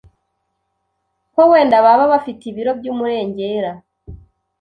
[1.33, 3.71] ko wenda baba bafite ibiro by’umurengera,